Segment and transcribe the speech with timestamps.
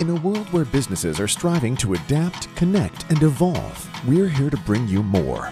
[0.00, 4.56] In a world where businesses are striving to adapt, connect, and evolve, we're here to
[4.58, 5.50] bring you more.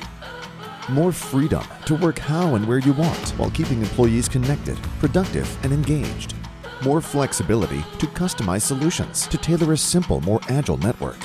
[0.88, 5.72] More freedom to work how and where you want while keeping employees connected, productive, and
[5.72, 6.36] engaged.
[6.84, 11.18] More flexibility to customize solutions to tailor a simple, more agile network.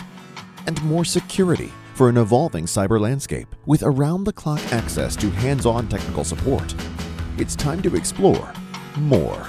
[0.66, 5.68] And more security for an evolving cyber landscape with around the clock access to hands
[5.68, 6.74] on technical support.
[7.38, 8.52] It's time to explore
[8.98, 9.48] more.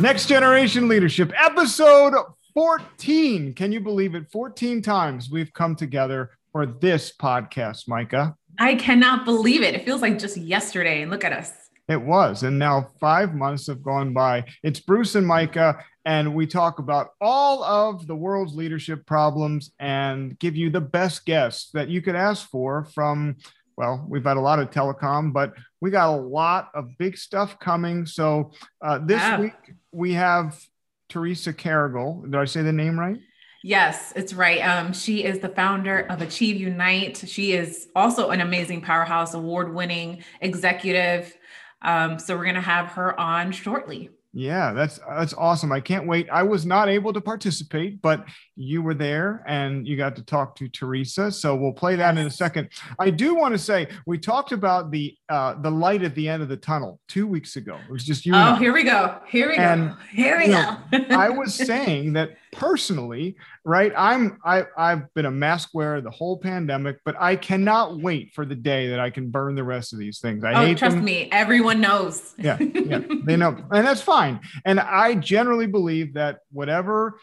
[0.00, 2.14] Next Generation Leadership, episode
[2.52, 3.54] 14.
[3.54, 4.28] Can you believe it?
[4.32, 8.34] 14 times we've come together for this podcast, Micah.
[8.58, 9.72] I cannot believe it.
[9.76, 11.02] It feels like just yesterday.
[11.02, 11.52] And look at us.
[11.88, 12.42] It was.
[12.42, 14.46] And now five months have gone by.
[14.64, 20.36] It's Bruce and Micah, and we talk about all of the world's leadership problems and
[20.40, 23.36] give you the best guests that you could ask for from
[23.76, 27.58] well, we've had a lot of telecom, but we got a lot of big stuff
[27.58, 28.06] coming.
[28.06, 29.40] So uh, this wow.
[29.40, 30.60] week we have
[31.08, 32.22] Teresa Carrigal.
[32.22, 33.18] Did I say the name right?
[33.62, 34.58] Yes, it's right.
[34.58, 37.24] Um, she is the founder of Achieve Unite.
[37.26, 41.34] She is also an amazing powerhouse, award winning executive.
[41.80, 44.10] Um, so we're going to have her on shortly.
[44.36, 45.70] Yeah, that's that's awesome.
[45.70, 46.28] I can't wait.
[46.28, 50.56] I was not able to participate, but you were there and you got to talk
[50.56, 51.30] to Teresa.
[51.30, 52.70] So we'll play that in a second.
[52.98, 56.42] I do want to say we talked about the uh, the light at the end
[56.42, 57.78] of the tunnel two weeks ago.
[57.88, 58.32] It was just you.
[58.34, 59.20] Oh, here we go.
[59.28, 59.96] Here we and, go.
[60.10, 60.76] Here we go.
[60.92, 63.92] Know, I was saying that personally, right?
[63.96, 68.44] I'm I I've been a mask wearer the whole pandemic, but I cannot wait for
[68.44, 70.42] the day that I can burn the rest of these things.
[70.44, 71.04] I oh, hate trust them.
[71.04, 72.34] me, everyone knows.
[72.38, 74.23] yeah, yeah, they know, and that's fine.
[74.64, 77.18] And I generally believe that whatever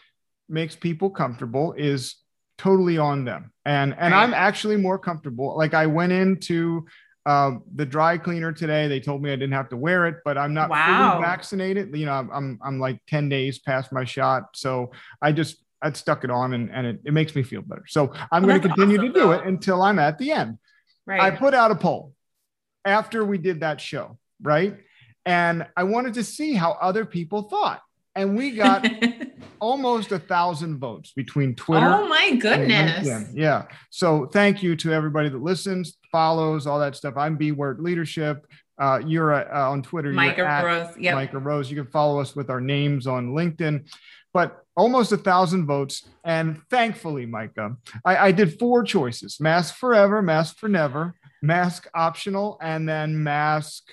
[0.48, 2.16] makes people comfortable is
[2.58, 3.52] totally on them.
[3.64, 4.14] And and.
[4.14, 5.56] I'm actually more comfortable.
[5.56, 6.86] Like I went into
[7.24, 8.88] uh, the dry cleaner today.
[8.88, 11.12] They told me I didn't have to wear it, but I'm not wow.
[11.12, 11.96] fully vaccinated.
[11.96, 14.44] You know, I'm, I'm, I'm like 10 days past my shot.
[14.54, 17.84] So I just, I stuck it on and, and it, it makes me feel better.
[17.86, 19.32] So I'm well, going to continue awesome, to do though.
[19.32, 20.58] it until I'm at the end.
[21.06, 21.20] Right.
[21.20, 22.12] I put out a poll
[22.84, 24.76] after we did that show, right?
[25.24, 27.82] And I wanted to see how other people thought.
[28.14, 28.86] And we got
[29.60, 31.86] almost a thousand votes between Twitter.
[31.86, 33.30] Oh my goodness.
[33.32, 33.66] Yeah.
[33.90, 37.14] So thank you to everybody that listens, follows, all that stuff.
[37.16, 38.46] I'm B Word Leadership.
[38.78, 40.12] Uh, you're uh, on Twitter.
[40.12, 40.94] Micah Rose.
[40.98, 41.14] Yeah.
[41.14, 41.70] Micah Rose.
[41.70, 43.88] You can follow us with our names on LinkedIn.
[44.34, 46.08] But almost a thousand votes.
[46.24, 52.58] And thankfully, Micah, I, I did four choices mask forever, mask for never, mask optional,
[52.60, 53.84] and then mask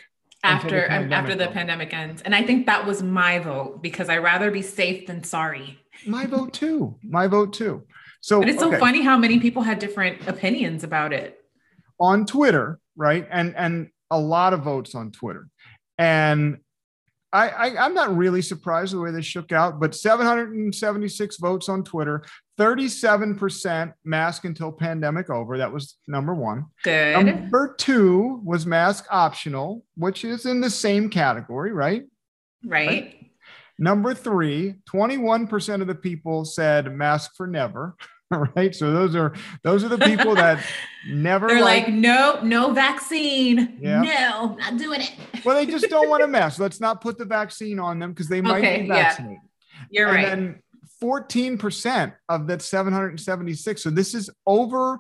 [0.44, 2.22] after the after the pandemic ends.
[2.22, 5.80] And i think that was my vote because i rather be safe than sorry.
[6.06, 6.96] My vote too.
[7.04, 7.84] My vote too.
[8.22, 8.76] So but it's okay.
[8.76, 11.40] so funny how many people had different opinions about it.
[12.00, 13.26] On twitter right?
[13.32, 15.48] And and a lot of votes on twitter.
[15.98, 16.60] And
[17.32, 21.84] I, I am not really surprised the way this shook out, but 776 votes on
[21.84, 22.24] Twitter,
[22.60, 25.58] 37% mask until pandemic over.
[25.58, 26.66] That was number one.
[26.84, 27.24] Good.
[27.24, 32.04] Number two was mask optional, which is in the same category, right?
[32.66, 32.88] Right.
[32.88, 33.16] right?
[33.78, 37.96] Number three, 21% of the people said mask for never.
[38.56, 40.64] right so those are those are the people that
[41.08, 44.02] never they're like, like no no vaccine yeah.
[44.02, 45.14] no not doing it
[45.46, 48.28] well they just don't want to mess let's not put the vaccine on them because
[48.28, 49.40] they might okay, be vaccinated
[49.90, 50.02] yeah.
[50.02, 50.62] you're and right then
[51.02, 55.00] 14% of that 776 so this is over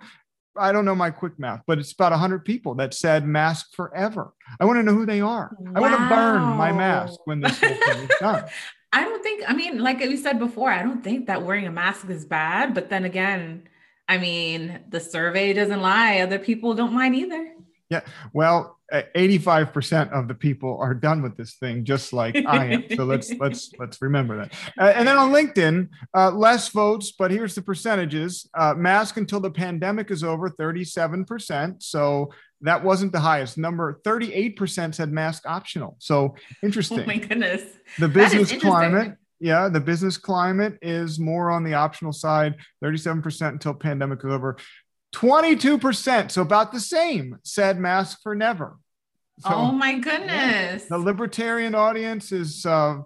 [0.57, 4.33] I don't know my quick math, but it's about 100 people that said mask forever.
[4.59, 5.55] I want to know who they are.
[5.57, 5.71] Wow.
[5.75, 8.45] I want to burn my mask when this whole thing is done.
[8.91, 11.71] I don't think, I mean, like we said before, I don't think that wearing a
[11.71, 12.73] mask is bad.
[12.73, 13.67] But then again,
[14.07, 16.19] I mean, the survey doesn't lie.
[16.19, 17.53] Other people don't mind either.
[17.89, 18.01] Yeah.
[18.33, 22.85] Well, 85% of the people are done with this thing just like I am.
[22.95, 24.53] So let's let's let's remember that.
[24.79, 28.47] Uh, and then on LinkedIn, uh, less votes, but here's the percentages.
[28.53, 31.81] Uh, mask until the pandemic is over, 37%.
[31.81, 34.01] So that wasn't the highest number.
[34.05, 35.95] 38% said mask optional.
[35.99, 37.01] So interesting.
[37.01, 37.63] Oh my goodness.
[37.97, 39.15] The business climate.
[39.41, 44.57] Yeah, the business climate is more on the optional side, 37% until pandemic is over.
[45.15, 48.77] 22%, so about the same, said mask for never.
[49.39, 50.83] So, oh my goodness.
[50.83, 52.97] Yeah, the libertarian audience is uh,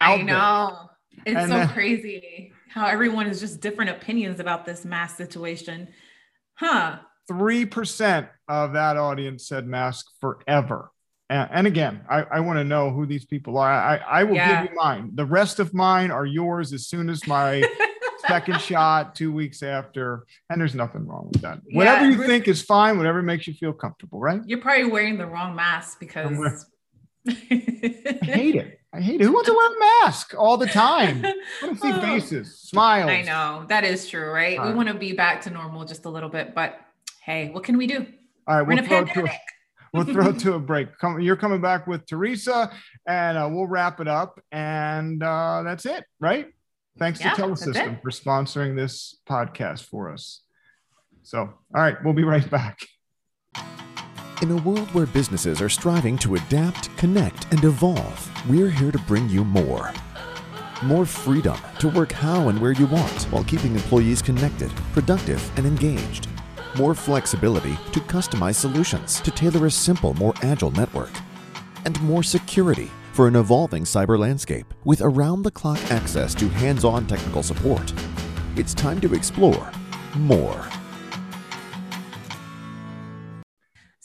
[0.00, 0.88] I know.
[1.24, 1.34] There.
[1.34, 5.88] It's and, so crazy how everyone is just different opinions about this mask situation.
[6.54, 6.98] Huh.
[7.30, 10.90] 3% of that audience said mask forever.
[11.30, 13.70] And, and again, I, I want to know who these people are.
[13.70, 14.62] I, I will yeah.
[14.62, 15.10] give you mine.
[15.14, 17.62] The rest of mine are yours as soon as my
[18.26, 20.24] second shot, two weeks after.
[20.48, 21.60] And there's nothing wrong with that.
[21.68, 24.40] Yeah, whatever you think is fine, whatever makes you feel comfortable, right?
[24.46, 26.66] You're probably wearing the wrong mask because
[27.28, 28.80] I hate it.
[28.92, 29.24] I hate it.
[29.24, 31.22] Who wants to wear a mask all the time?
[31.24, 32.00] I want to see oh.
[32.00, 33.10] faces, smiles.
[33.10, 34.62] I know that is true, right?
[34.62, 36.80] we want to be back to normal just a little bit, but
[37.28, 38.06] hey, what can we do?
[38.46, 39.40] All right, we'll throw, to a,
[39.92, 40.96] we'll throw to a break.
[40.98, 42.72] Come, you're coming back with Teresa,
[43.06, 46.48] and uh, we'll wrap it up, and uh, that's it, right?
[46.98, 50.40] Thanks yeah, to Telesystem for sponsoring this podcast for us.
[51.22, 52.78] So, all right, we'll be right back.
[54.40, 58.98] In a world where businesses are striving to adapt, connect, and evolve, we're here to
[59.00, 59.92] bring you more.
[60.82, 65.66] More freedom to work how and where you want while keeping employees connected, productive, and
[65.66, 66.28] engaged.
[66.78, 71.10] More flexibility to customize solutions to tailor a simple, more agile network.
[71.84, 76.84] And more security for an evolving cyber landscape with around the clock access to hands
[76.84, 77.92] on technical support.
[78.54, 79.72] It's time to explore
[80.14, 80.68] more.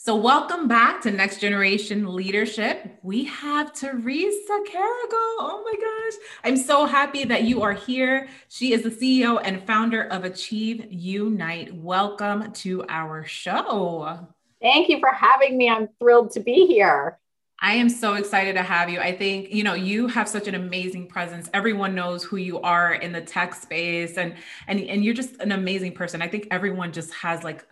[0.04, 2.98] So, welcome back to Next Generation Leadership.
[3.02, 5.18] We have Teresa Carrigal.
[5.40, 6.20] Oh my gosh.
[6.44, 8.28] I'm so happy that you are here.
[8.50, 11.74] She is the CEO and founder of Achieve Unite.
[11.74, 14.28] Welcome to our show.
[14.60, 15.70] Thank you for having me.
[15.70, 17.18] I'm thrilled to be here.
[17.60, 19.00] I am so excited to have you.
[19.00, 21.48] I think, you know, you have such an amazing presence.
[21.54, 24.34] Everyone knows who you are in the tech space and
[24.68, 26.20] and and you're just an amazing person.
[26.20, 27.66] I think everyone just has like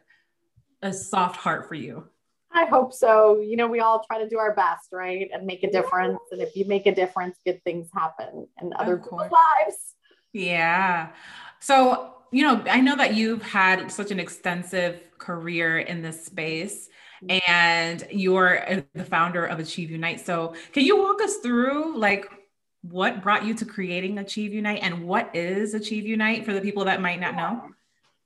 [0.80, 2.08] a soft heart for you.
[2.54, 3.40] I hope so.
[3.40, 5.28] You know, we all try to do our best, right?
[5.32, 6.20] And make a difference.
[6.30, 9.94] And if you make a difference, good things happen in other people's lives.
[10.32, 11.10] Yeah.
[11.60, 16.88] So, you know, I know that you've had such an extensive career in this space
[17.22, 17.50] mm-hmm.
[17.50, 20.24] and you're the founder of Achieve Unite.
[20.24, 22.26] So, can you walk us through like
[22.82, 26.84] what brought you to creating Achieve Unite and what is Achieve Unite for the people
[26.86, 27.70] that might not know?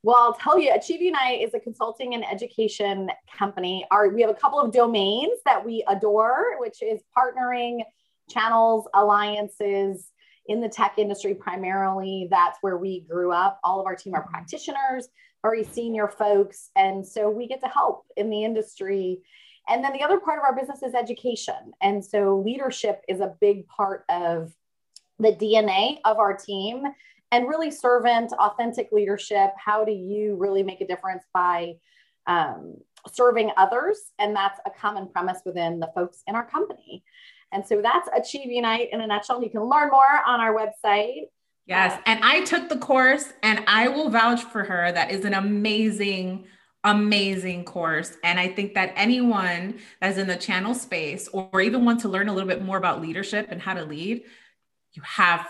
[0.06, 3.85] Well, I'll tell you, Achieve Unite is a consulting and education company.
[3.91, 7.81] Our, we have a couple of domains that we adore, which is partnering,
[8.31, 10.12] channels, alliances
[10.47, 12.29] in the tech industry primarily.
[12.31, 13.58] That's where we grew up.
[13.64, 14.31] All of our team are mm-hmm.
[14.31, 15.08] practitioners,
[15.43, 16.70] very senior folks.
[16.76, 19.23] And so we get to help in the industry.
[19.69, 21.73] And then the other part of our business is education.
[21.82, 24.52] And so leadership is a big part of
[25.19, 26.85] the DNA of our team
[27.32, 29.50] and really servant, authentic leadership.
[29.56, 31.75] How do you really make a difference by
[32.26, 32.76] um,
[33.12, 33.99] serving others?
[34.19, 37.05] And that's a common premise within the folks in our company.
[37.52, 39.43] And so that's Achieve Unite in a nutshell.
[39.43, 41.26] You can learn more on our website.
[41.67, 42.00] Yes.
[42.06, 44.93] And I took the course and I will vouch for her.
[44.93, 46.46] That is an amazing,
[46.84, 48.17] amazing course.
[48.23, 52.28] And I think that anyone that's in the channel space or even want to learn
[52.28, 54.23] a little bit more about leadership and how to lead,
[54.93, 55.49] you have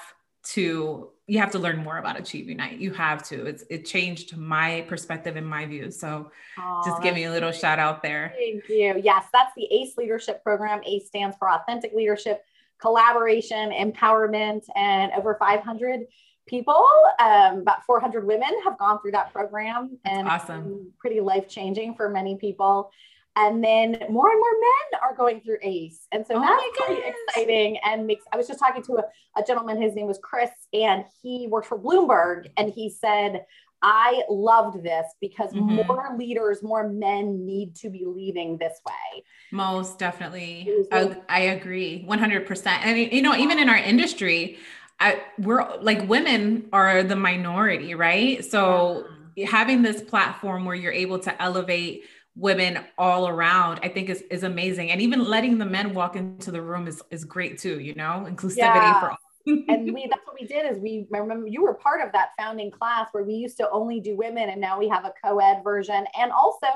[0.53, 2.79] to you have to learn more about Achieve Unite.
[2.79, 3.47] You have to.
[3.47, 5.91] It's it changed my perspective and my view.
[5.91, 8.33] So oh, just give me a little shout out there.
[8.37, 9.01] Thank you.
[9.03, 10.81] Yes, that's the ACE leadership program.
[10.87, 12.45] ACE stands for authentic leadership,
[12.81, 16.07] collaboration, empowerment, and over 500
[16.47, 16.87] people,
[17.19, 20.93] um, about 400 women have gone through that program that's and awesome.
[20.99, 22.91] pretty life changing for many people.
[23.37, 26.07] And then more and more men are going through ACE.
[26.11, 29.45] And so oh that's pretty exciting and makes, I was just talking to a, a
[29.47, 32.49] gentleman, his name was Chris, and he worked for Bloomberg.
[32.57, 33.45] And he said,
[33.83, 35.87] I loved this because mm-hmm.
[35.87, 39.23] more leaders, more men need to be leading this way.
[39.53, 40.87] Most definitely.
[40.91, 42.67] I, I, agree 100%.
[42.67, 44.59] And, you know, even in our industry,
[44.99, 48.43] I, we're like women are the minority, right?
[48.45, 49.47] So yeah.
[49.51, 52.05] having this platform where you're able to elevate
[52.37, 56.51] women all around i think is, is amazing and even letting the men walk into
[56.51, 59.01] the room is, is great too you know inclusivity yeah.
[59.01, 62.13] for all and we that's what we did is we remember you were part of
[62.13, 65.13] that founding class where we used to only do women and now we have a
[65.25, 66.67] co-ed version and also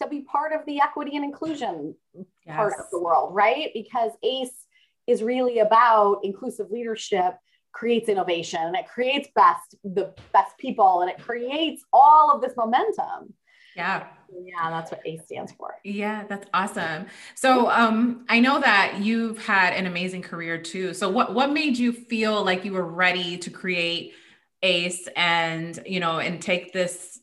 [0.00, 2.56] to be part of the equity and inclusion yes.
[2.56, 4.66] part of the world right because ace
[5.06, 7.34] is really about inclusive leadership
[7.72, 12.52] creates innovation and it creates best the best people and it creates all of this
[12.56, 13.32] momentum
[13.76, 14.06] yeah
[14.40, 15.74] yeah, that's what ACE stands for.
[15.84, 17.06] Yeah, that's awesome.
[17.34, 20.94] So um, I know that you've had an amazing career too.
[20.94, 24.14] So what what made you feel like you were ready to create
[24.62, 27.20] ACE and you know and take this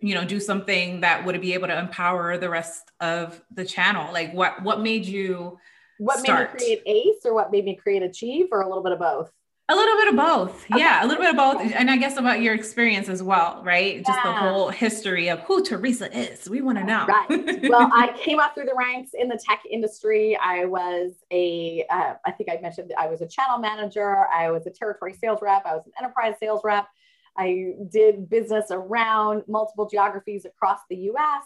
[0.00, 4.12] you know do something that would be able to empower the rest of the channel?
[4.12, 5.58] Like what what made you
[5.98, 6.54] what start?
[6.54, 8.98] made me create ACE or what made me create Achieve or a little bit of
[8.98, 9.30] both?
[9.70, 10.64] A little bit of both.
[10.72, 10.80] Okay.
[10.80, 11.60] Yeah, a little bit of both.
[11.60, 14.04] And I guess about your experience as well, right?
[14.04, 16.50] Just the whole history of who Teresa is.
[16.50, 17.06] We want to know.
[17.06, 17.60] Right.
[17.70, 20.36] well, I came up through the ranks in the tech industry.
[20.36, 24.26] I was a, uh, I think I mentioned I was a channel manager.
[24.34, 25.62] I was a territory sales rep.
[25.64, 26.88] I was an enterprise sales rep.
[27.36, 31.44] I did business around multiple geographies across the US.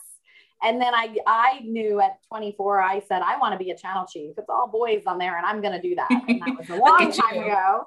[0.63, 4.07] And then I I knew at 24, I said, I want to be a channel
[4.11, 4.33] chief.
[4.39, 6.09] It's all boys on there, and I'm gonna do that.
[6.11, 7.87] And that was a long time ago.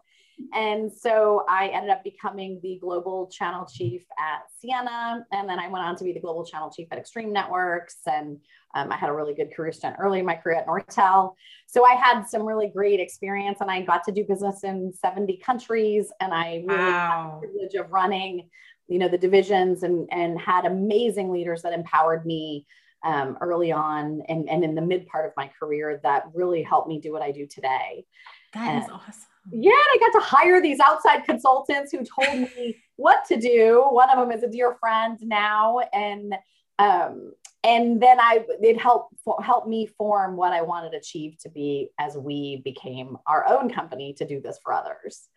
[0.54, 5.24] And so I ended up becoming the global channel chief at Ciena.
[5.32, 7.98] And then I went on to be the global channel chief at Extreme Networks.
[8.06, 8.40] And
[8.76, 11.34] um, I had a really good career stint early in my career at Nortel.
[11.66, 15.38] So I had some really great experience and I got to do business in 70
[15.38, 16.12] countries.
[16.20, 17.40] And I really wow.
[17.42, 18.50] had the privilege of running,
[18.88, 22.68] you know, the divisions and, and had amazing leaders that empowered me
[23.04, 26.88] um, early on and, and in the mid part of my career that really helped
[26.88, 28.06] me do what I do today.
[28.54, 32.78] That and, is awesome yeah, I got to hire these outside consultants who told me
[32.96, 33.86] what to do.
[33.90, 36.36] One of them is a dear friend now, and
[36.80, 41.50] um, and then I it helped help me form what I wanted to achieve to
[41.50, 45.28] be as we became our own company to do this for others.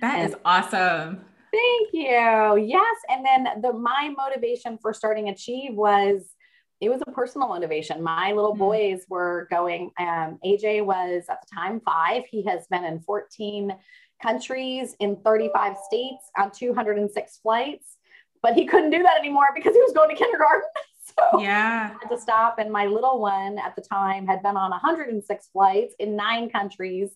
[0.00, 1.24] That and, is awesome.
[1.52, 2.56] Thank you.
[2.56, 6.34] Yes, and then the my motivation for starting Achieve was
[6.82, 8.02] it was a personal motivation.
[8.02, 8.58] My little hmm.
[8.58, 12.24] boys were going, um, AJ was at the time five.
[12.28, 13.72] He has been in 14
[14.20, 17.96] countries in 35 states on 206 flights,
[18.42, 20.68] but he couldn't do that anymore because he was going to kindergarten.
[21.04, 22.58] So yeah, I had to stop.
[22.60, 27.10] And my little one at the time had been on 106 flights in nine countries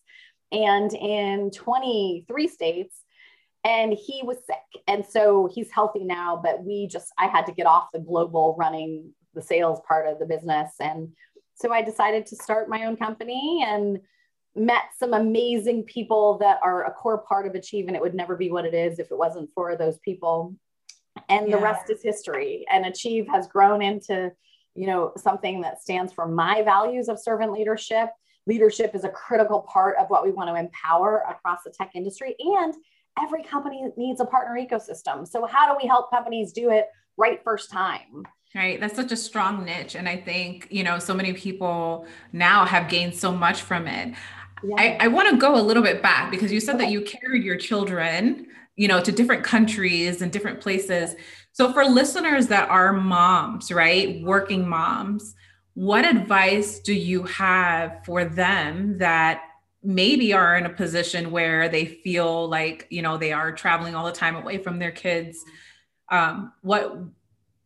[0.50, 3.00] and in 23 states
[3.64, 7.52] and he was sick and so he's healthy now but we just i had to
[7.52, 10.72] get off the global running the sales part of the business.
[10.80, 11.12] And
[11.54, 14.00] so I decided to start my own company and
[14.56, 17.86] met some amazing people that are a core part of Achieve.
[17.86, 20.56] And it would never be what it is if it wasn't for those people.
[21.28, 21.56] And yeah.
[21.56, 22.64] the rest is history.
[22.70, 24.32] And Achieve has grown into,
[24.74, 28.10] you know, something that stands for my values of servant leadership.
[28.46, 32.34] Leadership is a critical part of what we want to empower across the tech industry.
[32.38, 32.74] And
[33.20, 35.26] every company needs a partner ecosystem.
[35.26, 38.24] So, how do we help companies do it right first time?
[38.54, 38.80] Right.
[38.80, 39.96] That's such a strong niche.
[39.96, 44.14] And I think, you know, so many people now have gained so much from it.
[44.64, 44.74] Yeah.
[44.78, 47.44] I, I want to go a little bit back because you said that you carried
[47.44, 51.14] your children, you know, to different countries and different places.
[51.52, 55.34] So for listeners that are moms, right, working moms,
[55.74, 59.42] what advice do you have for them that
[59.82, 64.06] maybe are in a position where they feel like, you know, they are traveling all
[64.06, 65.44] the time away from their kids?
[66.10, 66.98] Um, what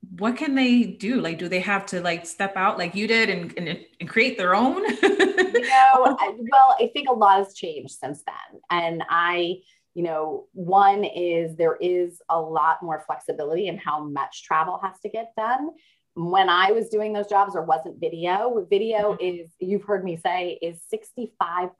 [0.09, 1.21] what can they do?
[1.21, 4.38] Like, do they have to like step out like you did and, and, and create
[4.38, 4.83] their own?
[5.02, 8.61] you know, well, I think a lot has changed since then.
[8.71, 9.57] And I,
[9.95, 14.99] you know, one is there is a lot more flexibility in how much travel has
[15.00, 15.71] to get done.
[16.14, 18.66] When I was doing those jobs, there wasn't video.
[18.69, 19.40] Video mm-hmm.
[19.40, 21.71] is, you've heard me say, is 65%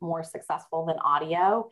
[0.00, 1.68] more successful than audio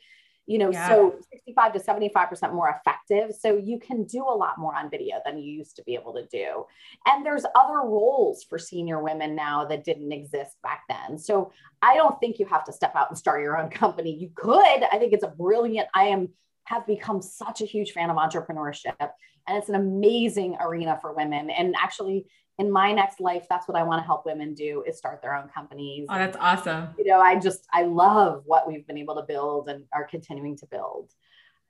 [0.47, 0.89] you know, yeah.
[0.89, 3.35] so 65 to 75% more effective.
[3.39, 6.15] So you can do a lot more on video than you used to be able
[6.15, 6.65] to do.
[7.07, 11.19] And there's other roles for senior women now that didn't exist back then.
[11.19, 14.15] So I don't think you have to step out and start your own company.
[14.15, 14.85] You could.
[14.93, 16.29] I think it's a brilliant, I am
[16.67, 21.49] have become such a huge fan of entrepreneurship and it's an amazing arena for women
[21.51, 22.27] and actually
[22.59, 25.35] in my next life, that's what I want to help women do is start their
[25.35, 26.07] own companies.
[26.09, 26.89] Oh, that's awesome.
[26.99, 30.57] You know, I just, I love what we've been able to build and are continuing
[30.59, 31.13] to build.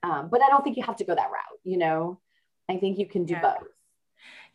[0.03, 1.59] Um, but I don't think you have to go that route.
[1.63, 2.19] You know,
[2.69, 3.41] I think you can do yeah.
[3.41, 3.67] both.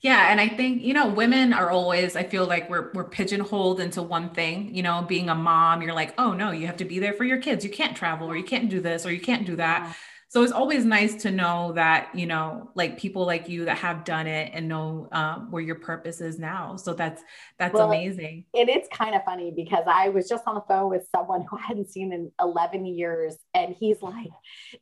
[0.00, 0.30] Yeah.
[0.30, 4.02] And I think, you know, women are always, I feel like we're, we're pigeonholed into
[4.02, 6.98] one thing, you know, being a mom, you're like, oh no, you have to be
[6.98, 7.64] there for your kids.
[7.64, 9.84] You can't travel or you can't do this or you can't do that.
[9.84, 9.94] Yeah
[10.32, 14.02] so it's always nice to know that you know like people like you that have
[14.02, 17.22] done it and know um, where your purpose is now so that's
[17.58, 20.88] that's well, amazing and it's kind of funny because i was just on the phone
[20.88, 24.30] with someone who i hadn't seen in 11 years and he's like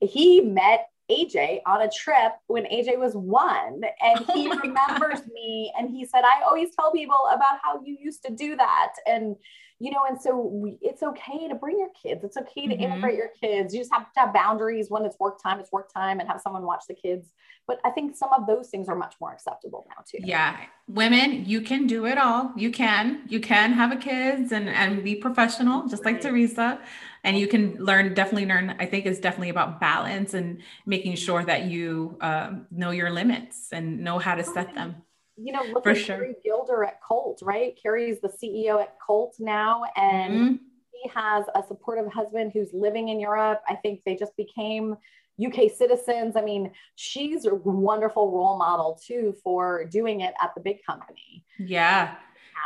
[0.00, 3.82] he met AJ on a trip when AJ was one.
[4.00, 7.96] And he oh remembers me and he said, I always tell people about how you
[8.00, 8.92] used to do that.
[9.08, 9.34] And
[9.82, 12.22] you know, and so we, it's okay to bring your kids.
[12.22, 12.82] It's okay to mm-hmm.
[12.82, 13.72] integrate your kids.
[13.74, 16.38] You just have to have boundaries when it's work time, it's work time, and have
[16.42, 17.30] someone watch the kids.
[17.66, 20.18] But I think some of those things are much more acceptable now too.
[20.20, 22.52] Yeah, women, you can do it all.
[22.56, 26.78] You can, you can have a kids and and be professional, just like Teresa.
[27.24, 28.76] And you can learn, definitely learn.
[28.78, 33.68] I think it's definitely about balance and making sure that you um, know your limits
[33.72, 34.96] and know how to set them
[35.42, 36.16] you know, look For at sure.
[36.16, 37.78] Keri Gilder at Colt, right?
[37.80, 40.54] Keri's the CEO at Colt now, and mm-hmm.
[40.92, 43.62] he has a supportive husband who's living in Europe.
[43.68, 44.96] I think they just became
[45.44, 46.36] UK citizens.
[46.36, 51.44] I mean, she's a wonderful role model too for doing it at the big company.
[51.58, 52.16] Yeah.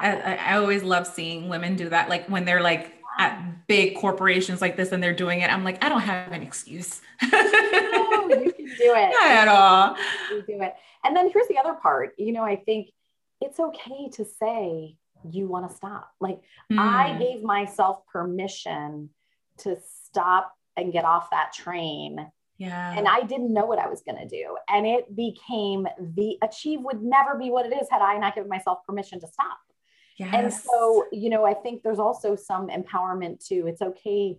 [0.00, 2.08] I, I always love seeing women do that.
[2.08, 5.82] Like when they're like at big corporations like this and they're doing it, I'm like,
[5.84, 7.00] I don't have an excuse.
[7.22, 9.10] no, you can do it.
[9.10, 9.96] Not at all.
[10.30, 10.74] You do it.
[11.04, 12.14] And then here's the other part.
[12.18, 12.88] You know, I think
[13.40, 14.96] it's okay to say
[15.30, 16.10] you want to stop.
[16.20, 16.40] Like
[16.72, 16.78] mm.
[16.78, 19.10] I gave myself permission
[19.58, 22.30] to stop and get off that train.
[22.58, 22.94] Yeah.
[22.96, 24.56] And I didn't know what I was going to do.
[24.68, 28.48] And it became the achieve would never be what it is had I not given
[28.48, 29.58] myself permission to stop.
[30.16, 30.34] Yes.
[30.34, 33.66] And so, you know, I think there's also some empowerment too.
[33.66, 34.38] it's okay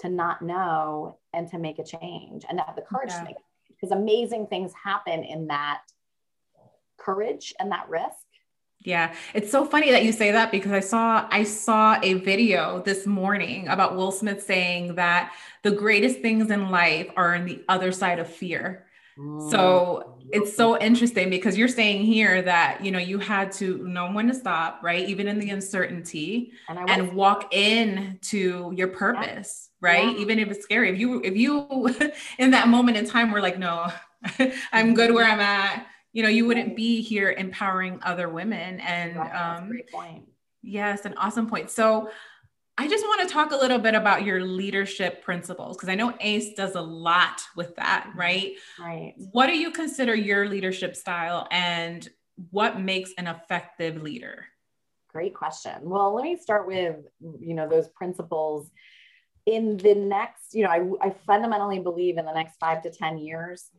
[0.00, 3.18] to not know and to make a change and to have the courage yeah.
[3.20, 3.36] to make
[3.68, 5.82] because amazing things happen in that
[6.98, 8.24] courage and that risk
[8.84, 12.82] yeah, it's so funny that you say that because I saw I saw a video
[12.84, 17.64] this morning about Will Smith saying that the greatest things in life are in the
[17.66, 18.84] other side of fear.
[19.16, 24.10] So it's so interesting because you're saying here that you know you had to know
[24.10, 25.08] when to stop, right?
[25.08, 29.88] Even in the uncertainty, and, and walk in to your purpose, yeah.
[29.88, 30.16] right?
[30.16, 30.22] Yeah.
[30.22, 30.90] Even if it's scary.
[30.90, 31.88] If you if you
[32.38, 33.92] in that moment in time were like, no,
[34.72, 39.18] I'm good where I'm at you know you wouldn't be here empowering other women and
[39.18, 40.24] um great point
[40.62, 42.08] yes an awesome point so
[42.78, 46.14] i just want to talk a little bit about your leadership principles because i know
[46.20, 48.18] ace does a lot with that mm-hmm.
[48.18, 48.52] right?
[48.78, 49.14] Right.
[49.32, 52.08] What do you consider your leadership style and
[52.50, 54.46] what makes an effective leader?
[55.08, 55.74] Great question.
[55.82, 56.96] Well let me start with
[57.40, 58.70] you know those principles.
[59.46, 63.18] In the next you know I, I fundamentally believe in the next five to ten
[63.18, 63.70] years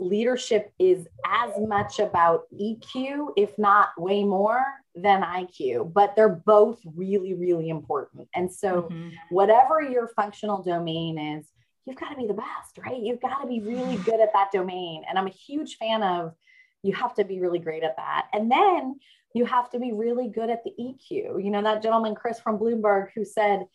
[0.00, 4.64] leadership is as much about EQ, if not way more
[4.94, 8.28] than IQ, but they're both really, really important.
[8.34, 9.10] And so, mm-hmm.
[9.30, 11.46] whatever your functional domain is,
[11.84, 13.00] you've got to be the best, right?
[13.00, 15.04] You've got to be really good at that domain.
[15.08, 16.34] And I'm a huge fan of
[16.82, 18.26] you have to be really great at that.
[18.32, 19.00] And then
[19.34, 21.44] you have to be really good at the EQ.
[21.44, 23.66] You know, that gentleman, Chris from Bloomberg, who said,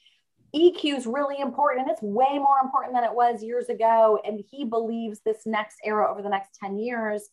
[0.55, 1.87] EQ is really important.
[1.87, 4.19] And it's way more important than it was years ago.
[4.25, 7.29] And he believes this next era over the next 10 years,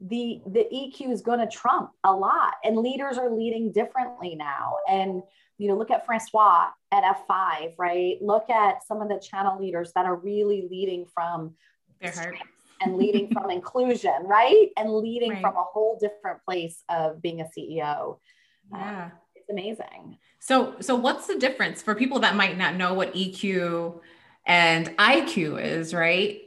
[0.00, 2.54] the, the EQ is going to trump a lot.
[2.64, 4.76] And leaders are leading differently now.
[4.88, 5.22] And,
[5.58, 8.16] you know, look at Francois at F5, right?
[8.20, 11.54] Look at some of the channel leaders that are really leading from
[12.00, 12.36] their heart
[12.80, 14.68] and leading from inclusion, right?
[14.76, 15.40] And leading right.
[15.40, 18.18] from a whole different place of being a CEO.
[18.72, 19.04] Yeah.
[19.04, 20.18] Um, it's amazing.
[20.44, 23.98] So, so what's the difference for people that might not know what EQ
[24.44, 26.42] and IQ is, right?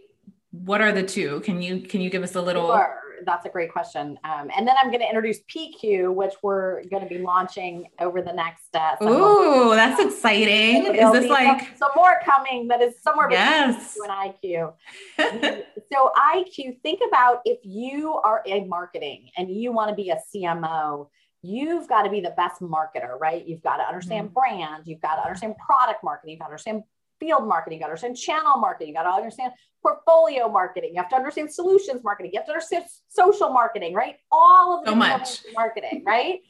[0.52, 1.40] What are the two?
[1.40, 2.68] Can you can you give us a little?
[2.68, 3.02] Sure.
[3.26, 4.20] That's a great question.
[4.24, 8.22] Um, and then I'm going to introduce PQ, which we're going to be launching over
[8.22, 8.68] the next.
[8.76, 10.94] Uh, Ooh, that's exciting!
[10.94, 12.68] is this like some, more coming?
[12.68, 13.98] That is somewhere between yes.
[14.04, 14.74] And IQ.
[15.92, 20.20] so IQ, think about if you are in marketing and you want to be a
[20.32, 21.08] CMO
[21.42, 23.46] you've got to be the best marketer, right?
[23.48, 24.34] You've got to understand mm-hmm.
[24.34, 26.84] brand, you've got to understand product marketing, you've got to understand
[27.20, 31.02] field marketing, you got to understand channel marketing, you got to understand portfolio marketing, you
[31.02, 34.16] have to understand solutions marketing, you have to understand social marketing, right?
[34.32, 36.42] All of the so much marketing, right?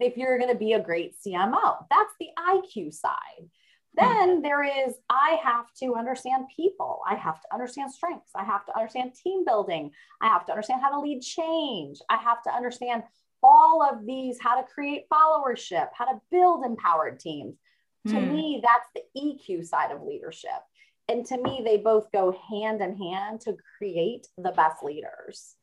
[0.00, 3.48] if you're going to be a great CMO, that's the IQ side.
[3.96, 7.00] Then there is, I have to understand people.
[7.08, 8.32] I have to understand strengths.
[8.34, 9.92] I have to understand team building.
[10.20, 11.98] I have to understand how to lead change.
[12.10, 13.04] I have to understand
[13.44, 17.56] all of these how to create followership, how to build empowered teams.
[18.08, 18.32] To mm.
[18.32, 20.50] me, that's the EQ side of leadership.
[21.08, 25.56] And to me, they both go hand in hand to create the best leaders.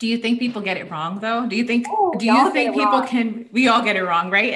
[0.00, 1.46] Do you think people get it wrong though?
[1.46, 3.06] Do you think oh, do you think people wrong.
[3.06, 4.54] can we all get it wrong, right?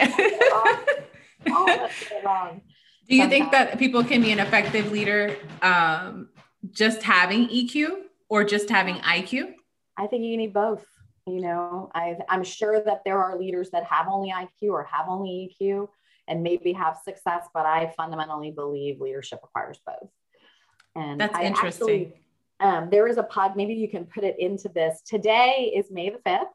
[1.52, 2.60] all get it wrong.
[3.06, 6.30] Do you think that people can be an effective leader um,
[6.70, 7.96] just having EQ
[8.30, 9.52] or just having IQ?
[9.98, 10.86] I think you need both
[11.26, 15.06] you know i i'm sure that there are leaders that have only iq or have
[15.08, 15.88] only eq
[16.28, 20.10] and maybe have success but i fundamentally believe leadership requires both.
[20.96, 22.06] And that's I interesting.
[22.06, 22.14] actually,
[22.60, 25.02] um, there is a pod maybe you can put it into this.
[25.02, 26.46] Today is may the 5th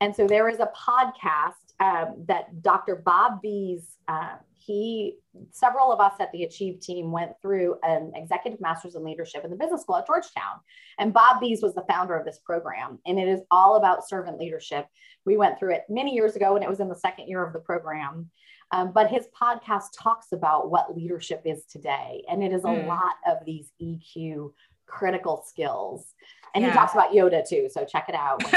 [0.00, 5.16] and so there is a podcast um, that dr bob Bies uh, he
[5.50, 9.50] several of us at the achieve team went through an executive master's in leadership in
[9.50, 10.60] the business school at georgetown.
[10.98, 12.98] And bob Bies was the founder of this program.
[13.06, 14.86] And it is all about servant leadership.
[15.24, 17.52] We went through it many years ago and it was in the second year of
[17.52, 18.30] the program.
[18.72, 22.24] Um, but his podcast talks about what leadership is today.
[22.30, 22.86] And it is a mm.
[22.86, 24.50] lot of these eq
[24.86, 26.14] critical skills.
[26.54, 26.70] And yeah.
[26.70, 28.42] he talks about yoda too so check it out.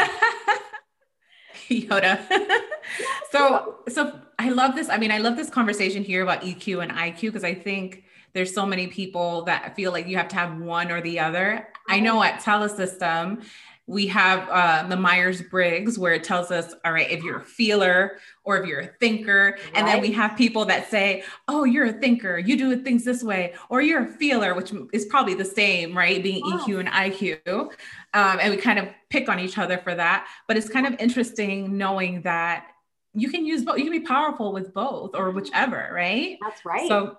[1.69, 2.19] Yoda.
[3.31, 4.89] so so I love this.
[4.89, 8.03] I mean, I love this conversation here about EQ and IQ because I think
[8.33, 11.67] there's so many people that feel like you have to have one or the other.
[11.87, 13.43] I know at Telesystem,
[13.87, 17.45] we have uh, the Myers Briggs where it tells us, all right, if you're a
[17.45, 19.57] feeler or if you're a thinker.
[19.57, 19.71] Right.
[19.73, 23.23] And then we have people that say, oh, you're a thinker, you do things this
[23.23, 26.21] way, or you're a feeler, which is probably the same, right?
[26.21, 27.71] Being EQ and IQ.
[28.13, 30.27] Um, and we kind of pick on each other for that.
[30.47, 32.67] But it's kind of interesting knowing that
[33.15, 33.77] you can use both.
[33.77, 36.37] You can be powerful with both or whichever, right?
[36.41, 36.87] That's right.
[36.87, 37.17] So,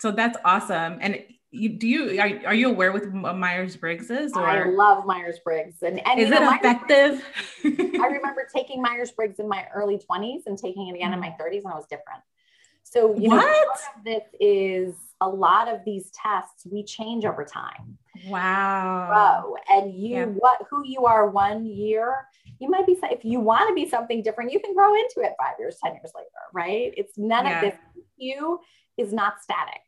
[0.00, 0.98] so that's awesome.
[1.00, 4.32] And you, do you are, are you aware with Myers Briggs is?
[4.32, 7.24] Or I love Myers Briggs, and, and is it know, effective?
[7.64, 11.28] I remember taking Myers Briggs in my early twenties and taking it again in my
[11.28, 11.38] mm.
[11.38, 12.22] thirties, and I was different.
[12.82, 13.36] So you what?
[13.36, 17.98] know, part of this is a lot of these tests we change over time.
[18.26, 19.54] Wow.
[19.70, 20.24] and you yeah.
[20.26, 22.26] what who you are one year,
[22.60, 25.32] you might be if you want to be something different, you can grow into it
[25.38, 26.92] five years, 10 years later, right?
[26.96, 27.56] It's none yeah.
[27.56, 27.80] of this.
[28.16, 28.60] You
[28.96, 29.80] is not static.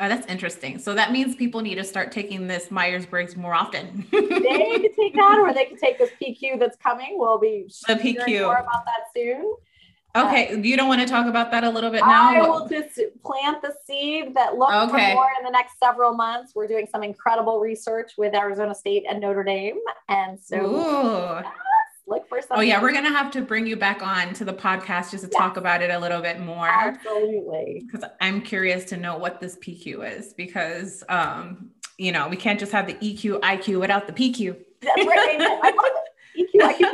[0.00, 0.78] Oh, that's interesting.
[0.78, 4.06] So that means people need to start taking this Myers Briggs more often.
[4.12, 7.16] they can take that, or they can take this PQ that's coming.
[7.18, 9.54] We'll be the PQ more about that soon.
[10.14, 12.30] Okay, uh, you don't want to talk about that a little bit now?
[12.30, 15.10] I will just plant the seed that look okay.
[15.10, 16.52] for more in the next several months.
[16.54, 21.46] We're doing some incredible research with Arizona State and Notre Dame, and so yes,
[22.06, 22.58] look for something.
[22.58, 25.30] Oh yeah, we're gonna have to bring you back on to the podcast just to
[25.30, 25.38] yes.
[25.38, 26.68] talk about it a little bit more.
[26.68, 32.36] Absolutely, because I'm curious to know what this PQ is because um, you know we
[32.36, 34.56] can't just have the EQ IQ without the PQ.
[34.82, 35.36] That's right.
[35.40, 35.92] I love.
[36.38, 36.92] EQ IQ.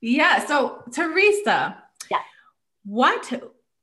[0.00, 0.44] yeah.
[0.46, 2.18] So Teresa yeah.
[2.84, 3.32] what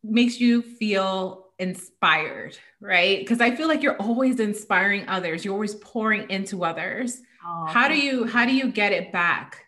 [0.03, 3.19] makes you feel inspired, right?
[3.19, 5.43] Because I feel like you're always inspiring others.
[5.43, 7.21] You're always pouring into others.
[7.45, 9.65] Oh, how do you how do you get it back?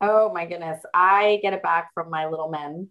[0.00, 0.80] Oh my goodness.
[0.94, 2.88] I get it back from my little men.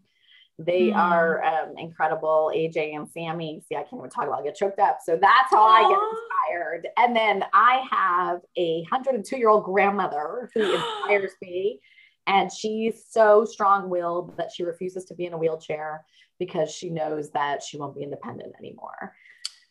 [0.59, 0.95] They mm.
[0.95, 2.51] are um, incredible.
[2.55, 3.61] AJ and Sammy.
[3.67, 4.41] See, I can't even talk about it.
[4.41, 4.99] I get choked up.
[5.03, 5.85] So that's how Aww.
[5.85, 6.87] I get inspired.
[6.97, 11.79] And then I have a 102 year old grandmother who inspires me.
[12.25, 16.03] And she's so strong willed that she refuses to be in a wheelchair
[16.39, 19.13] because she knows that she won't be independent anymore.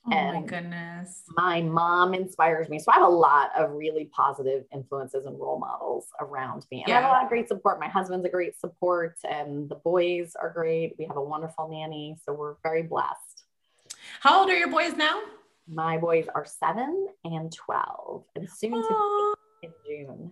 [0.09, 1.25] Oh and my goodness.
[1.37, 2.79] My mom inspires me.
[2.79, 6.83] So I have a lot of really positive influences and role models around me.
[6.83, 6.99] And yeah.
[6.99, 7.81] I have a lot of great support.
[7.81, 10.95] My husband's a great support, and the boys are great.
[10.99, 12.17] We have a wonderful nanny.
[12.25, 13.45] So we're very blessed.
[14.21, 15.21] How old are your boys now?
[15.69, 18.89] My boys are seven and 12, and soon Aww.
[18.89, 20.31] to be in June.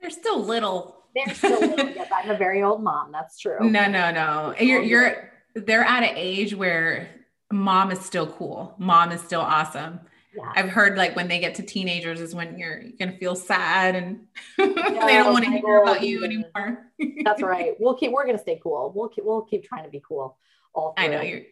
[0.00, 1.04] They're still little.
[1.14, 1.88] They're still little.
[1.94, 3.12] yes, I'm a very old mom.
[3.12, 3.58] That's true.
[3.60, 4.54] No, no, no.
[4.60, 7.08] You're you're they're at an age where
[7.52, 8.74] mom is still cool.
[8.78, 10.00] Mom is still awesome.
[10.34, 10.52] Yeah.
[10.54, 13.94] I've heard like when they get to teenagers is when you're, you're gonna feel sad
[13.94, 14.26] and
[14.58, 16.90] they don't want to hear about you anymore.
[17.24, 17.74] That's right.
[17.78, 18.12] We'll keep.
[18.12, 18.92] We're gonna stay cool.
[18.94, 19.24] We'll keep.
[19.24, 20.36] We'll keep trying to be cool.
[20.74, 21.42] All I know you're.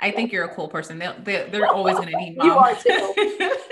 [0.00, 0.98] I think you're a cool person.
[0.98, 2.46] They'll, they, they're always going to need mom.
[2.48, 3.14] you are too.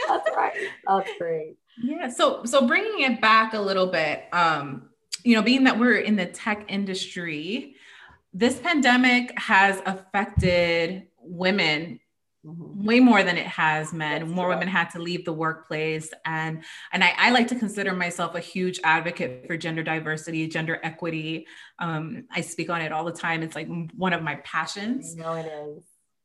[0.06, 0.52] That's right.
[0.86, 1.56] That's great.
[1.82, 2.08] Yeah.
[2.08, 4.90] So, so bringing it back a little bit, um,
[5.24, 7.74] you know, being that we're in the tech industry,
[8.32, 12.00] this pandemic has affected women
[12.46, 12.86] Mm-hmm.
[12.86, 14.22] way more than it has men.
[14.22, 16.10] That's more women had to leave the workplace.
[16.24, 20.80] And and I, I, like to consider myself a huge advocate for gender diversity gender
[20.82, 21.46] equity.
[21.78, 23.42] Um, i speak on it all the time.
[23.42, 25.14] It's like one of my passions.
[25.16, 25.84] No it is.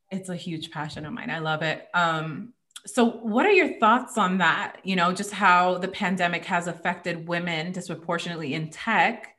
[0.10, 1.30] It's a huge passion of mine.
[1.30, 1.86] I love it.
[1.94, 2.54] Um,
[2.86, 4.78] so what are your thoughts on that?
[4.86, 9.35] You know just how the pandemic has affected women disproportionately in tech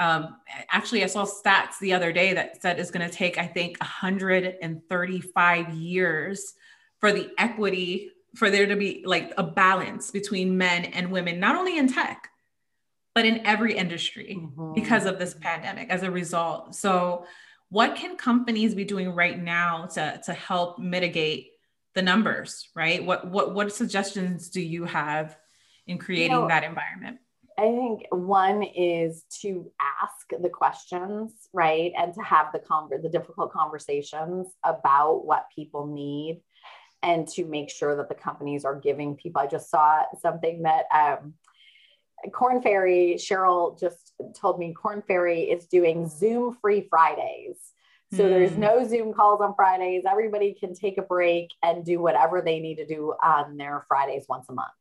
[0.00, 0.36] um,
[0.70, 3.78] actually i saw stats the other day that said it's going to take i think
[3.80, 6.54] 135 years
[6.98, 11.54] for the equity for there to be like a balance between men and women not
[11.54, 12.28] only in tech
[13.14, 14.72] but in every industry mm-hmm.
[14.74, 17.24] because of this pandemic as a result so
[17.68, 21.52] what can companies be doing right now to, to help mitigate
[21.94, 23.04] the numbers, right?
[23.04, 25.36] What what what suggestions do you have
[25.86, 27.18] in creating you know, that environment?
[27.60, 29.70] I think one is to
[30.02, 31.92] ask the questions, right?
[31.96, 36.42] And to have the conver- the difficult conversations about what people need
[37.02, 39.40] and to make sure that the companies are giving people.
[39.40, 41.34] I just saw something that um,
[42.32, 47.56] Korn Ferry, Cheryl just told me Korn Ferry is doing Zoom free Fridays
[48.12, 48.30] so mm.
[48.30, 48.60] there's hmm.
[48.60, 50.02] no Zoom calls on Fridays.
[50.08, 54.26] Everybody can take a break and do whatever they need to do on their Fridays
[54.28, 54.72] once a month.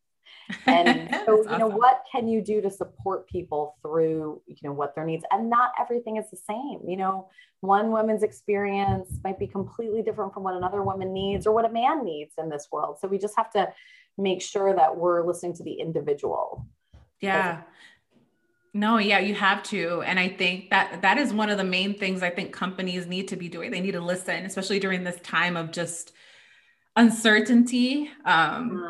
[0.65, 4.95] And so, you know, what can you do to support people through, you know, what
[4.95, 5.23] their needs?
[5.31, 6.79] And not everything is the same.
[6.87, 7.29] You know,
[7.61, 11.69] one woman's experience might be completely different from what another woman needs or what a
[11.69, 12.97] man needs in this world.
[12.99, 13.71] So we just have to
[14.17, 16.65] make sure that we're listening to the individual.
[17.21, 17.61] Yeah.
[18.73, 20.03] No, yeah, you have to.
[20.03, 23.27] And I think that that is one of the main things I think companies need
[23.29, 23.71] to be doing.
[23.71, 26.11] They need to listen, especially during this time of just
[26.95, 28.09] uncertainty.
[28.25, 28.85] Um,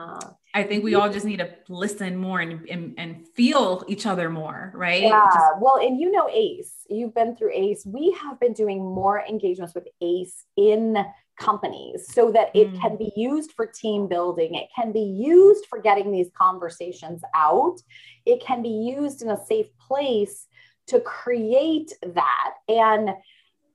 [0.60, 4.30] I think we all just need to listen more and, and, and feel each other
[4.30, 5.04] more, right?
[5.04, 5.26] Yeah.
[5.34, 7.86] Just- well, and you know, ACE, you've been through ACE.
[7.86, 10.98] We have been doing more engagements with ACE in
[11.39, 12.82] companies so that it mm.
[12.82, 14.56] can be used for team building.
[14.56, 17.78] It can be used for getting these conversations out.
[18.26, 20.48] It can be used in a safe place
[20.88, 22.54] to create that.
[22.67, 23.12] And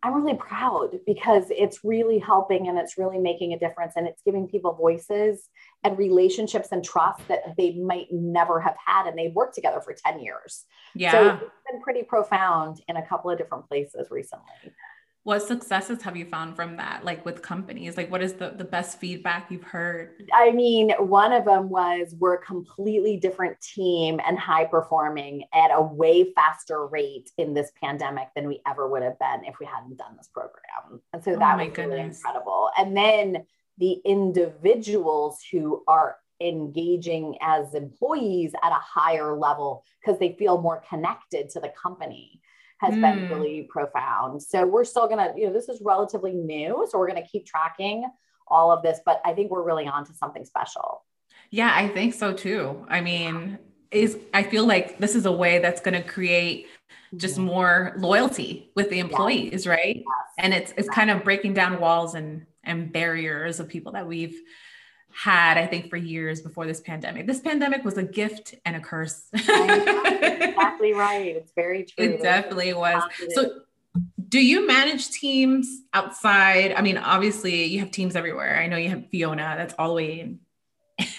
[0.05, 4.21] I'm really proud because it's really helping and it's really making a difference and it's
[4.23, 5.49] giving people voices
[5.85, 9.93] and relationships and trust that they might never have had and they've worked together for
[9.93, 10.65] 10 years.
[10.95, 11.13] Yeah.
[11.13, 14.73] So it's been pretty profound in a couple of different places recently.
[15.25, 17.97] What successes have you found from that like with companies?
[17.97, 20.23] Like what is the, the best feedback you've heard?
[20.35, 25.71] I mean one of them was we're a completely different team and high performing at
[25.73, 29.67] a way faster rate in this pandemic than we ever would have been if we
[29.67, 31.01] hadn't done this program.
[31.13, 32.71] And so oh that was really incredible.
[32.79, 33.45] And then
[33.79, 40.83] the individuals who are engaging as employees at a higher level because they feel more
[40.89, 42.41] connected to the company
[42.81, 43.01] has mm.
[43.01, 43.33] been hmm.
[43.33, 44.43] really profound.
[44.43, 46.87] So we're still going to, you know, this is relatively new.
[46.91, 48.05] So we're going to keep tracking
[48.49, 51.05] all of this, but I think we're really on to something special.
[51.51, 52.85] Yeah, I think so too.
[52.89, 53.59] I mean,
[53.91, 56.67] is I feel like this is a way that's going to create
[57.17, 57.47] just mm-hmm.
[57.47, 59.67] more loyalty with the employees, yes.
[59.67, 59.97] right?
[59.97, 60.05] Yes.
[60.39, 64.41] And it's it's kind of breaking down walls and and barriers of people that we've
[65.13, 67.27] had, I think, for years before this pandemic.
[67.27, 69.25] This pandemic was a gift and a curse.
[69.33, 71.37] exactly right.
[71.37, 72.05] It's very true.
[72.05, 73.03] It definitely was.
[73.31, 73.61] So,
[74.29, 76.73] do you manage teams outside?
[76.73, 78.59] I mean, obviously, you have teams everywhere.
[78.59, 80.41] I know you have Fiona, that's all the way in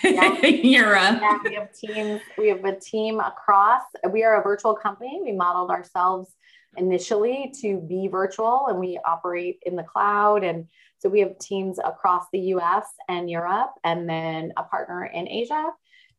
[0.03, 0.41] yeah.
[0.45, 1.19] Europe.
[1.21, 2.21] Yeah, we have teams.
[2.37, 3.83] We have a team across.
[4.11, 5.21] We are a virtual company.
[5.23, 6.29] We modeled ourselves
[6.77, 10.67] initially to be virtual and we operate in the cloud and
[10.99, 15.69] so we have teams across the US and Europe, and then a partner in Asia,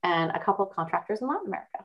[0.02, 1.84] and a couple of contractors in Latin America.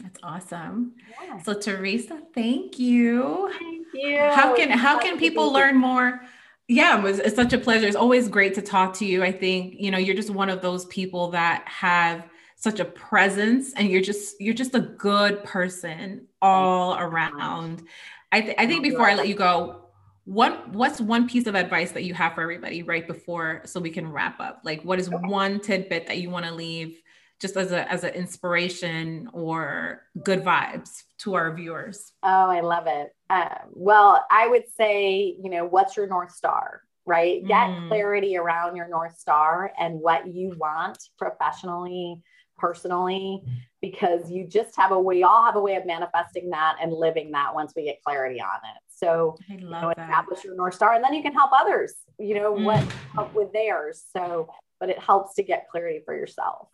[0.00, 0.94] That's awesome.
[1.22, 1.38] Yeah.
[1.42, 3.52] So Teresa, thank you.
[3.58, 4.18] Thank you.
[4.18, 6.22] How can how can people learn more?
[6.68, 7.86] Yeah, it was, it's such a pleasure.
[7.86, 9.22] It's always great to talk to you.
[9.22, 12.24] I think, you know, you're just one of those people that have
[12.56, 17.82] such a presence and you're just you're just a good person all around.
[18.30, 19.81] I, th- I think before I let you go,
[20.24, 23.90] what what's one piece of advice that you have for everybody right before so we
[23.90, 24.60] can wrap up?
[24.64, 27.00] Like what is one tidbit that you want to leave
[27.40, 32.12] just as a as an inspiration or good vibes to our viewers?
[32.22, 33.14] Oh i love it.
[33.28, 37.44] Uh, well i would say you know what's your north star right?
[37.46, 37.88] Get mm.
[37.88, 42.20] clarity around your north star and what you want professionally
[42.56, 43.42] personally
[43.80, 47.32] because you just have a we all have a way of manifesting that and living
[47.32, 50.94] that once we get clarity on it so i you know, establish your North Star
[50.94, 52.64] and then you can help others, you know, mm.
[52.64, 52.80] what
[53.14, 54.04] help with theirs.
[54.16, 56.68] So, but it helps to get clarity for yourself.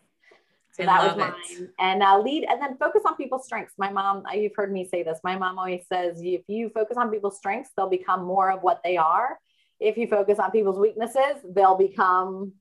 [0.73, 1.33] So I that was mine.
[1.51, 1.71] It.
[1.79, 3.75] And uh, lead and then focus on people's strengths.
[3.79, 5.19] My mom, uh, you've heard me say this.
[5.25, 8.81] My mom always says, if you focus on people's strengths, they'll become more of what
[8.85, 9.39] they are.
[9.81, 12.53] If you focus on people's weaknesses, they'll become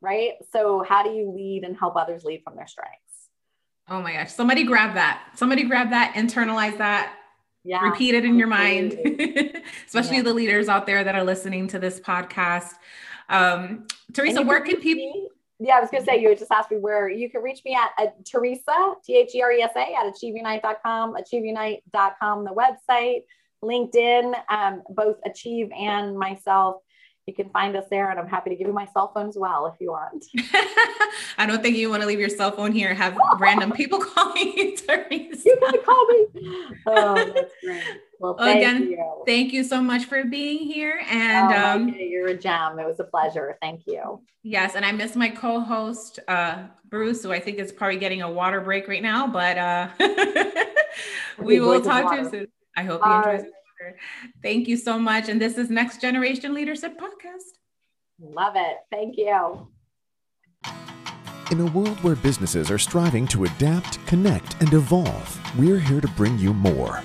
[0.00, 0.32] right.
[0.52, 3.00] So, how do you lead and help others lead from their strengths?
[3.88, 4.32] Oh my gosh.
[4.32, 5.22] Somebody grab that.
[5.36, 7.14] Somebody grab that, internalize that,
[7.66, 8.92] yeah, repeat it in your mind,
[9.86, 10.22] especially yeah.
[10.22, 12.74] the leaders out there that are listening to this podcast.
[13.28, 15.30] Um, Teresa, where can people?
[15.58, 17.74] yeah, I was going to say, you just asked me where you can reach me
[17.74, 23.22] at, at Teresa, T H E R E S A, at achieveunite.com, achieveunite.com, the website,
[23.64, 26.82] LinkedIn, um, both Achieve and myself
[27.26, 29.36] you can find us there and I'm happy to give you my cell phone as
[29.36, 30.26] well if you want.
[31.38, 33.98] I don't think you want to leave your cell phone here and have random people
[34.14, 35.42] calling you, Teresa.
[35.44, 36.26] You can call me.
[36.86, 37.82] Oh, that's great.
[38.20, 39.22] Well, thank again, you.
[39.26, 41.02] thank you so much for being here.
[41.10, 42.06] And oh, um, okay.
[42.06, 42.78] you're a gem.
[42.78, 43.58] It was a pleasure.
[43.60, 44.22] Thank you.
[44.44, 48.30] Yes, and I miss my co-host uh, Bruce, who I think is probably getting a
[48.30, 49.26] water break right now.
[49.26, 49.88] But uh,
[51.38, 52.46] we will talk to you soon.
[52.76, 53.50] I hope he enjoys
[53.88, 53.96] it.
[54.42, 55.28] Thank you so much.
[55.28, 57.58] And this is Next Generation Leadership Podcast.
[58.20, 58.78] Love it.
[58.90, 59.68] Thank you.
[61.52, 66.08] In a world where businesses are striving to adapt, connect, and evolve, we're here to
[66.08, 67.02] bring you more.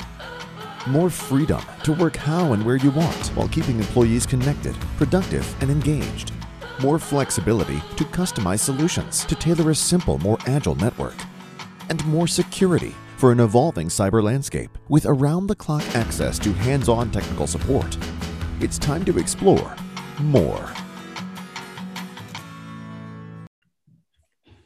[0.88, 5.70] More freedom to work how and where you want while keeping employees connected, productive, and
[5.70, 6.32] engaged.
[6.82, 11.15] More flexibility to customize solutions to tailor a simple, more agile network.
[11.89, 16.90] And more security for an evolving cyber landscape with around the clock access to hands
[16.90, 17.96] on technical support.
[18.60, 19.76] It's time to explore
[20.22, 20.74] more.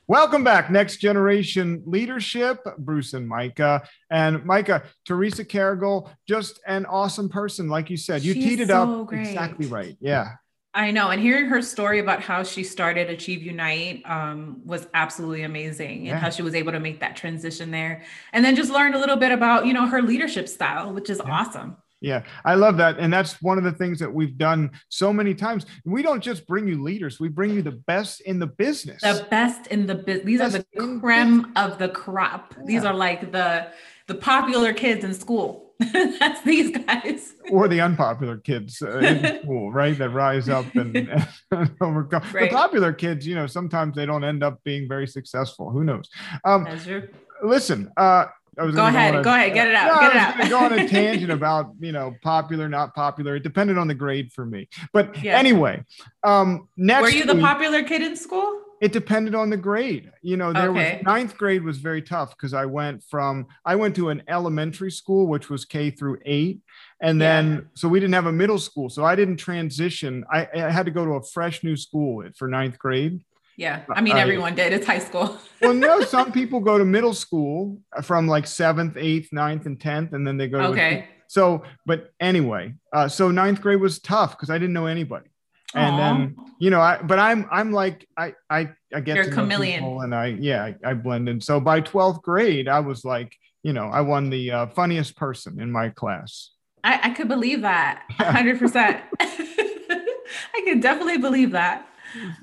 [0.08, 3.86] Welcome back, Next Generation Leadership, Bruce and Micah.
[4.10, 7.68] And Micah, Teresa Cargill, just an awesome person.
[7.68, 9.28] Like you said, you She's teed it so up great.
[9.28, 9.98] exactly right.
[10.00, 10.30] Yeah.
[10.76, 11.10] I know.
[11.10, 16.20] And hearing her story about how she started Achieve Unite um, was absolutely amazing and
[16.20, 18.04] how she was able to make that transition there.
[18.34, 21.22] And then just learned a little bit about, you know, her leadership style, which is
[21.26, 21.32] yeah.
[21.32, 21.78] awesome.
[22.02, 23.00] Yeah, I love that.
[23.00, 25.66] And that's one of the things that we've done so many times.
[25.86, 29.02] We don't just bring you leaders, we bring you the best in the business.
[29.02, 30.26] The best in the business.
[30.26, 32.54] These best are the creme of the crop.
[32.58, 32.64] Yeah.
[32.66, 33.68] These are like the
[34.08, 35.65] the popular kids in school
[36.20, 37.34] That's these guys.
[37.52, 39.98] or the unpopular kids uh, in school, right?
[39.98, 40.96] That rise up and,
[41.52, 42.24] and overcome.
[42.34, 42.50] Right.
[42.50, 45.70] The popular kids, you know, sometimes they don't end up being very successful.
[45.72, 46.10] Who knows?
[46.44, 47.08] Um, That's true.
[47.44, 48.26] listen, uh,
[48.58, 50.46] I was Go ahead, a- go ahead, get it out, No, get it I was
[50.46, 50.50] out.
[50.50, 53.36] go on a tangent about you know popular, not popular.
[53.36, 54.70] It depended on the grade for me.
[54.94, 55.38] But Yeah.
[55.38, 55.84] anyway,
[56.24, 58.62] um, next Were you the week- popular kid in school?
[58.82, 60.96] It depended on the grade you know there Okay.
[60.98, 64.92] was ninth grade was very tough because i went from i went to an elementary
[64.92, 66.60] school which was k through eight
[67.02, 67.60] and then Yeah.
[67.76, 70.92] so we didn't have a middle school so i didn't transition i, I had to
[70.92, 73.22] go to a fresh new school for ninth grade
[73.58, 73.84] Yeah.
[73.90, 74.74] I mean, I- everyone did.
[74.74, 75.38] It's high school.
[75.62, 80.12] well no some people go to middle school from like seventh eighth ninth and 10th
[80.14, 80.94] and then they go to a- Okay.
[81.28, 85.30] so but anyway uh, so ninth grade was tough because i didn't know anybody
[85.74, 85.98] and Aw.
[85.98, 89.80] then you know i but i'm i'm like i i i get You're to chameleon.
[89.80, 93.36] people and i yeah I, I blend in so by 12th grade i was like
[93.64, 96.52] you know i won the uh, funniest person in my class
[96.84, 98.04] I, I could believe that.
[98.12, 99.02] 100%.
[99.20, 101.88] I could definitely believe that.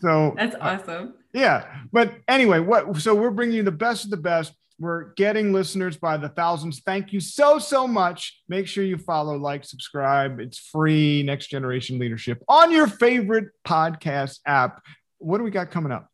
[0.00, 1.14] so That's uh, awesome.
[1.32, 5.52] yeah but anyway what so we're bringing you the best of the best we're getting
[5.52, 10.40] listeners by the thousands thank you so so much make sure you follow like subscribe
[10.40, 14.82] it's free next generation leadership on your favorite podcast app
[15.18, 16.08] what do we got coming up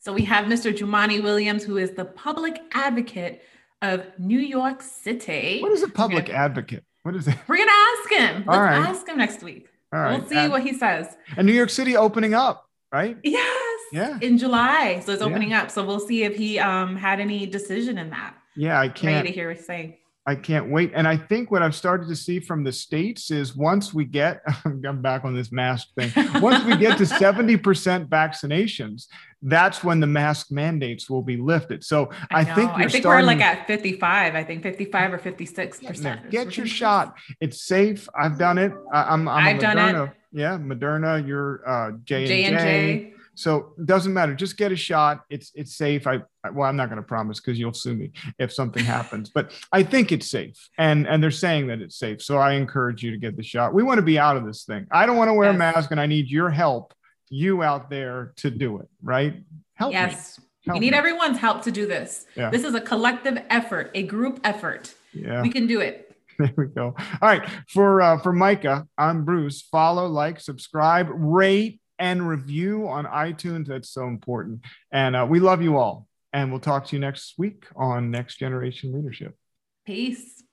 [0.00, 0.70] So we have Mr.
[0.78, 3.42] Jumaane Williams, who is the public advocate
[3.80, 5.60] of New York City.
[5.62, 6.32] what is a public Okay.
[6.34, 8.44] advocate what is it We're going to ask him.
[8.48, 8.88] All Let's right.
[8.90, 9.68] ask him next week.
[9.94, 11.06] all right We'll see what he says.
[11.36, 13.63] and new york city opening up right Yes.
[13.92, 14.18] Yeah.
[14.20, 15.00] In July.
[15.04, 15.28] So it's Yeah.
[15.28, 15.70] opening up.
[15.70, 18.34] So we'll see if he um had any decision in that.
[18.56, 19.96] yeah i can't wait to hear what he's saying.
[20.26, 20.90] I can't wait.
[20.94, 24.40] And I think what I've started to see from the states is once we get,
[24.64, 26.10] I'm back on this mask thing.
[26.40, 29.06] Once we get to 70% vaccinations,
[29.42, 31.84] that's when the mask mandates will be lifted.
[31.84, 32.54] So I, know.
[32.54, 34.34] think I think starting, we're like at 55.
[34.34, 36.30] I think 55 or 56 Get, percent.
[36.30, 37.18] Get your shot.
[37.42, 38.08] It's safe.
[38.18, 38.72] I've done it.
[38.94, 40.10] I, I'm, I'm a I've done it.
[40.32, 41.26] Yeah, Moderna.
[41.26, 43.13] You're uh, J and J.
[43.34, 44.34] So it doesn't matter.
[44.34, 45.22] Just get a shot.
[45.28, 46.06] It's it's safe.
[46.06, 46.20] I
[46.52, 49.30] well, I'm not going to promise because you'll sue me if something happens.
[49.30, 52.22] But I think it's safe, and and they're saying that it's safe.
[52.22, 53.74] So I encourage you to get the shot.
[53.74, 54.86] We want to be out of this thing.
[54.90, 55.54] I don't want to wear Yes.
[55.56, 56.94] a mask, and I need your help,
[57.28, 58.88] you out there, to do it.
[59.02, 59.42] Right?
[59.74, 59.94] Help me.
[59.98, 60.38] Yes.
[60.64, 60.98] Help We need me.
[60.98, 62.26] everyone's help to do this.
[62.36, 62.50] Yeah.
[62.50, 64.94] This is a collective effort, a group effort.
[65.12, 65.42] Yeah.
[65.42, 66.00] We can do it.
[66.36, 66.86] There we go.
[67.22, 67.48] All right.
[67.68, 69.62] For uh, for Micah, I'm Bruce.
[69.62, 73.66] Follow, like, subscribe, rate, and review on iTunes.
[73.66, 74.60] That's so important.
[74.92, 76.06] And uh, we love you all.
[76.34, 79.34] And we'll talk to you next week on Next Generation Leadership.
[79.86, 80.43] Peace.